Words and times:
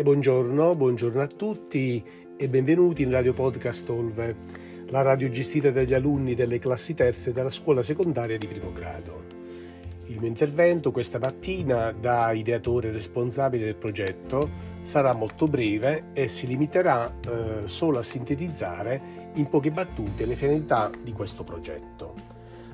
E 0.00 0.02
buongiorno, 0.02 0.76
buongiorno 0.76 1.20
a 1.20 1.26
tutti 1.26 2.02
e 2.34 2.48
benvenuti 2.48 3.02
in 3.02 3.10
Radio 3.10 3.34
Podcast 3.34 3.86
Olve, 3.90 4.34
la 4.86 5.02
radio 5.02 5.28
gestita 5.28 5.70
dagli 5.70 5.92
alunni 5.92 6.34
delle 6.34 6.58
classi 6.58 6.94
terze 6.94 7.34
della 7.34 7.50
scuola 7.50 7.82
secondaria 7.82 8.38
di 8.38 8.46
primo 8.46 8.72
grado. 8.72 9.24
Il 10.06 10.18
mio 10.18 10.28
intervento 10.28 10.90
questa 10.90 11.18
mattina 11.18 11.92
da 11.92 12.32
ideatore 12.32 12.92
responsabile 12.92 13.66
del 13.66 13.76
progetto 13.76 14.48
sarà 14.80 15.12
molto 15.12 15.46
breve 15.46 16.04
e 16.14 16.28
si 16.28 16.46
limiterà 16.46 17.14
eh, 17.20 17.68
solo 17.68 17.98
a 17.98 18.02
sintetizzare 18.02 19.02
in 19.34 19.50
poche 19.50 19.70
battute 19.70 20.24
le 20.24 20.34
finalità 20.34 20.90
di 20.98 21.12
questo 21.12 21.44
progetto. 21.44 22.19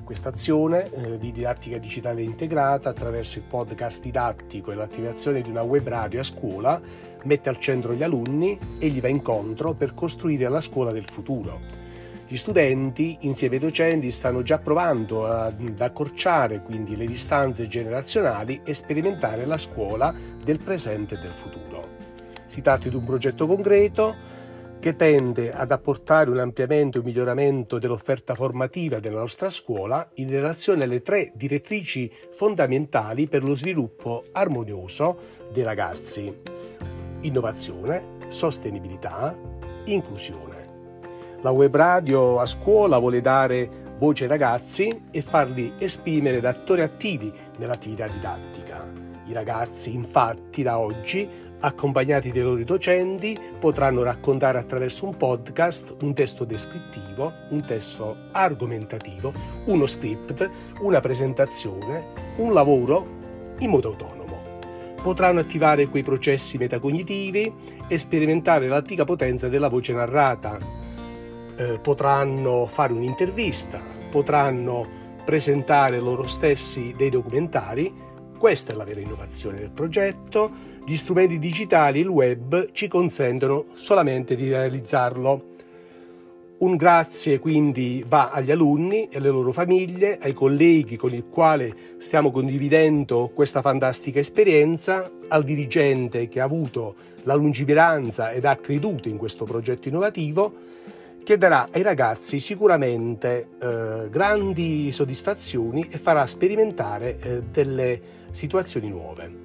Questa 0.07 0.29
azione 0.29 0.89
eh, 0.89 1.17
di 1.17 1.33
didattica 1.33 1.77
digitale 1.79 2.21
integrata 2.21 2.87
attraverso 2.87 3.39
il 3.39 3.43
podcast 3.43 4.01
didattico 4.01 4.71
e 4.71 4.75
l'attivazione 4.75 5.41
di 5.41 5.49
una 5.49 5.63
web 5.63 5.85
radio 5.85 6.21
a 6.21 6.23
scuola 6.23 6.79
mette 7.23 7.49
al 7.49 7.59
centro 7.59 7.93
gli 7.93 8.03
alunni 8.03 8.57
e 8.79 8.87
gli 8.87 9.01
va 9.01 9.09
incontro 9.09 9.73
per 9.73 9.93
costruire 9.93 10.47
la 10.47 10.61
scuola 10.61 10.93
del 10.93 11.03
futuro. 11.03 11.59
Gli 12.25 12.37
studenti, 12.37 13.17
insieme 13.23 13.55
ai 13.55 13.61
docenti, 13.61 14.09
stanno 14.11 14.43
già 14.43 14.59
provando 14.59 15.25
ad 15.25 15.75
accorciare 15.81 16.61
quindi 16.61 16.95
le 16.95 17.05
distanze 17.05 17.67
generazionali 17.67 18.61
e 18.63 18.73
sperimentare 18.73 19.45
la 19.45 19.57
scuola 19.57 20.13
del 20.41 20.61
presente 20.61 21.15
e 21.15 21.17
del 21.17 21.33
futuro. 21.33 21.85
Si 22.45 22.61
tratta 22.61 22.87
di 22.87 22.95
un 22.95 23.03
progetto 23.03 23.45
concreto 23.45 24.15
che 24.79 24.95
tende 24.95 25.51
ad 25.51 25.71
apportare 25.71 26.29
un 26.29 26.39
ampliamento 26.39 26.97
e 26.97 26.99
un 26.99 27.05
miglioramento 27.05 27.79
dell'offerta 27.79 28.35
formativa 28.35 28.99
della 28.99 29.19
nostra 29.19 29.49
scuola 29.49 30.07
in 30.15 30.29
relazione 30.29 30.83
alle 30.83 31.01
tre 31.01 31.31
direttrici 31.33 32.11
fondamentali 32.31 33.27
per 33.27 33.43
lo 33.43 33.55
sviluppo 33.55 34.25
armonioso 34.31 35.17
dei 35.51 35.63
ragazzi. 35.63 36.41
Innovazione, 37.21 38.17
sostenibilità, 38.27 39.35
inclusione. 39.85 40.45
La 41.41 41.51
web 41.51 41.75
radio 41.75 42.39
a 42.39 42.45
scuola 42.45 42.97
vuole 42.97 43.21
dare 43.21 43.86
voce 43.97 44.23
ai 44.23 44.29
ragazzi 44.29 45.03
e 45.11 45.21
farli 45.21 45.73
esprimere 45.79 46.39
da 46.39 46.49
attori 46.49 46.81
attivi 46.81 47.31
nell'attività 47.57 48.07
didattica. 48.07 48.85
I 49.25 49.33
ragazzi 49.33 49.93
infatti 49.93 50.63
da 50.63 50.79
oggi 50.79 51.45
accompagnati 51.59 52.31
dai 52.31 52.43
loro 52.43 52.63
docenti, 52.63 53.37
potranno 53.59 54.03
raccontare 54.03 54.59
attraverso 54.59 55.05
un 55.05 55.17
podcast 55.17 55.95
un 56.01 56.13
testo 56.13 56.45
descrittivo, 56.45 57.33
un 57.49 57.63
testo 57.65 58.15
argomentativo, 58.31 59.33
uno 59.65 59.85
script, 59.85 60.49
una 60.81 60.99
presentazione, 60.99 62.35
un 62.37 62.53
lavoro 62.53 63.15
in 63.59 63.69
modo 63.69 63.89
autonomo. 63.89 64.25
Potranno 65.01 65.39
attivare 65.39 65.87
quei 65.87 66.03
processi 66.03 66.57
metacognitivi 66.57 67.51
e 67.87 67.97
sperimentare 67.97 68.67
l'antica 68.67 69.03
potenza 69.03 69.47
della 69.47 69.69
voce 69.69 69.93
narrata. 69.93 70.85
Eh, 71.57 71.79
potranno 71.79 72.65
fare 72.65 72.93
un'intervista, 72.93 73.81
potranno 74.11 74.87
presentare 75.25 75.99
loro 75.99 76.27
stessi 76.27 76.93
dei 76.95 77.09
documentari 77.09 77.91
questa 78.37 78.71
è 78.71 78.75
la 78.75 78.83
vera 78.83 78.99
innovazione 78.99 79.57
del 79.57 79.71
progetto. 79.71 80.51
Gli 80.85 80.95
strumenti 80.95 81.39
digitali 81.39 81.99
il 81.99 82.07
web 82.07 82.71
ci 82.71 82.87
consentono 82.87 83.65
solamente 83.73 84.35
di 84.35 84.47
realizzarlo. 84.47 85.55
Un 86.59 86.75
grazie 86.75 87.39
quindi 87.39 88.03
va 88.07 88.29
agli 88.29 88.51
alunni 88.51 89.07
e 89.09 89.17
alle 89.17 89.29
loro 89.29 89.51
famiglie, 89.51 90.17
ai 90.19 90.33
colleghi 90.33 90.97
con 90.97 91.13
i 91.13 91.25
quali 91.29 91.73
stiamo 91.97 92.31
condividendo 92.31 93.31
questa 93.33 93.61
fantastica 93.61 94.19
esperienza, 94.19 95.11
al 95.27 95.43
dirigente 95.43 96.27
che 96.27 96.39
ha 96.39 96.45
avuto 96.45 96.95
la 97.23 97.33
lungimiranza 97.33 98.31
ed 98.31 98.45
ha 98.45 98.55
creduto 98.55 99.07
in 99.07 99.17
questo 99.17 99.45
progetto 99.45 99.87
innovativo 99.87 100.53
che 101.27 101.37
darà 101.37 101.67
ai 101.73 101.81
ragazzi 101.81 102.39
sicuramente 102.39 103.49
eh, 103.59 104.07
grandi 104.09 104.93
soddisfazioni 104.93 105.85
e 105.91 105.97
farà 105.97 106.25
sperimentare 106.25 107.19
eh, 107.19 107.41
delle 107.51 107.99
situazioni 108.31 108.87
nuove. 108.87 109.39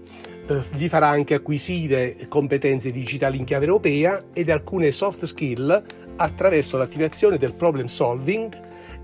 Eh, 0.47 0.63
gli 0.75 0.89
farà 0.89 1.09
anche 1.09 1.35
acquisire 1.35 2.17
competenze 2.29 2.91
digitali 2.91 3.39
in 3.39 3.45
chiave 3.45 3.67
europea 3.67 4.21
ed 4.33 4.51
alcune 4.51 4.91
soft 4.91 5.25
skill 5.25 5.83
attraverso 6.17 6.77
l'attivazione 6.77 7.39
del 7.39 7.53
problem 7.53 7.87
solving 7.87 8.53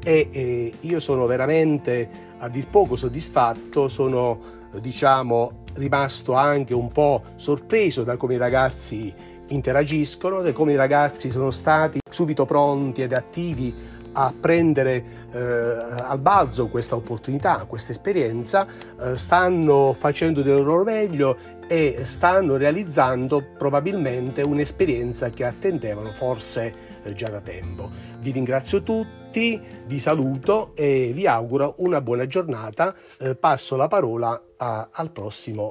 e 0.02 0.28
eh, 0.30 0.72
io 0.80 1.00
sono 1.00 1.26
veramente 1.26 2.08
a 2.38 2.48
dir 2.48 2.66
poco 2.66 2.96
soddisfatto, 2.96 3.88
sono 3.88 4.56
diciamo 4.80 5.64
rimasto 5.74 6.34
anche 6.34 6.74
un 6.74 6.90
po' 6.90 7.22
sorpreso 7.36 8.02
da 8.02 8.16
come 8.16 8.34
i 8.34 8.38
ragazzi 8.38 9.12
interagiscono, 9.48 10.42
di 10.42 10.52
come 10.52 10.72
i 10.72 10.76
ragazzi 10.76 11.30
sono 11.30 11.50
stati 11.50 12.00
subito 12.10 12.44
pronti 12.44 13.02
ed 13.02 13.12
attivi 13.12 13.72
a 14.18 14.34
prendere 14.38 15.28
eh, 15.32 15.38
al 15.38 16.18
balzo 16.18 16.66
questa 16.66 16.96
opportunità, 16.96 17.64
questa 17.68 17.92
esperienza, 17.92 18.66
eh, 19.00 19.16
stanno 19.16 19.92
facendo 19.92 20.42
del 20.42 20.64
loro 20.64 20.82
meglio 20.82 21.36
e 21.68 22.00
stanno 22.02 22.56
realizzando 22.56 23.44
probabilmente 23.56 24.42
un'esperienza 24.42 25.30
che 25.30 25.44
attendevano 25.44 26.10
forse 26.10 26.74
eh, 27.04 27.14
già 27.14 27.28
da 27.28 27.40
tempo. 27.40 27.90
Vi 28.18 28.32
ringrazio 28.32 28.82
tutti, 28.82 29.60
vi 29.86 30.00
saluto 30.00 30.72
e 30.74 31.12
vi 31.14 31.28
auguro 31.28 31.76
una 31.78 32.00
buona 32.00 32.26
giornata. 32.26 32.96
Eh, 33.18 33.36
passo 33.36 33.76
la 33.76 33.86
parola 33.86 34.42
a, 34.56 34.88
al 34.90 35.12
prossimo 35.12 35.68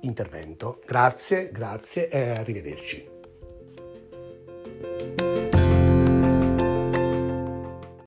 intervento. 0.00 0.80
Grazie, 0.86 1.50
grazie 1.52 2.08
e 2.08 2.30
arrivederci. 2.30 3.08